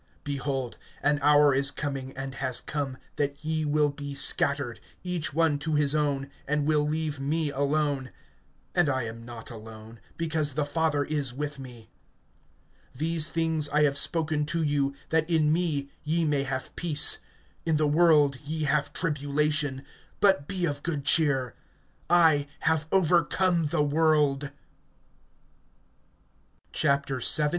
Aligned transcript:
(32)Behold, 0.25 0.73
an 1.03 1.19
hour 1.21 1.53
is 1.53 1.69
coming, 1.69 2.11
and 2.17 2.33
has 2.33 2.59
come, 2.59 2.97
that 3.17 3.45
ye 3.45 3.63
will 3.63 3.89
be 3.91 4.15
scattered, 4.15 4.79
each 5.03 5.31
one 5.31 5.59
to 5.59 5.75
his 5.75 5.93
own, 5.93 6.27
and 6.47 6.65
will 6.65 6.83
leave 6.87 7.19
me 7.19 7.51
alone; 7.51 8.09
and 8.73 8.89
I 8.89 9.03
am 9.03 9.23
not 9.25 9.51
alone, 9.51 9.99
because 10.17 10.53
the 10.55 10.65
Father 10.65 11.03
is 11.03 11.35
with 11.35 11.59
me. 11.59 11.91
(33)These 12.95 13.27
things 13.29 13.69
I 13.69 13.83
have 13.83 13.95
spoken 13.95 14.43
to 14.47 14.63
you, 14.63 14.95
that 15.09 15.29
in 15.29 15.53
me 15.53 15.91
ye 16.03 16.25
may 16.25 16.45
have 16.45 16.75
peace. 16.75 17.19
In 17.63 17.77
the 17.77 17.85
world 17.85 18.37
ye 18.43 18.63
have 18.63 18.93
tribulation; 18.93 19.85
but 20.19 20.47
be 20.47 20.65
of 20.65 20.81
good 20.81 21.05
cheer, 21.05 21.53
I 22.09 22.47
have 22.61 22.87
overcome 22.91 23.67
the 23.67 23.83
world. 23.83 24.49
XVII. 26.75 27.19